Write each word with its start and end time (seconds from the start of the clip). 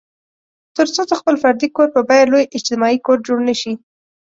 تر 0.75 0.87
څو 0.93 1.01
د 1.07 1.11
خپل 1.19 1.35
فردي 1.43 1.67
کور 1.75 1.87
په 1.95 2.01
بیه 2.09 2.25
لوی 2.31 2.51
اجتماعي 2.55 2.97
کور 3.05 3.17
جوړ 3.27 3.37
نه 3.47 3.55
شي. 3.61 3.73